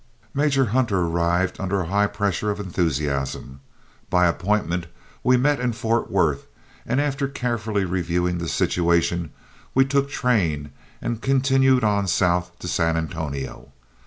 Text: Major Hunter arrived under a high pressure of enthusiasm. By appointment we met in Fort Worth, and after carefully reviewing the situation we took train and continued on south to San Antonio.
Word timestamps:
Major 0.33 0.65
Hunter 0.73 0.99
arrived 1.01 1.59
under 1.59 1.79
a 1.81 1.85
high 1.85 2.07
pressure 2.07 2.49
of 2.49 2.59
enthusiasm. 2.59 3.59
By 4.09 4.25
appointment 4.25 4.87
we 5.23 5.37
met 5.37 5.59
in 5.59 5.73
Fort 5.73 6.09
Worth, 6.09 6.47
and 6.87 6.99
after 6.99 7.27
carefully 7.27 7.85
reviewing 7.85 8.39
the 8.39 8.47
situation 8.49 9.29
we 9.75 9.85
took 9.85 10.09
train 10.09 10.71
and 11.03 11.21
continued 11.21 11.83
on 11.83 12.07
south 12.07 12.57
to 12.57 12.67
San 12.67 12.97
Antonio. 12.97 13.73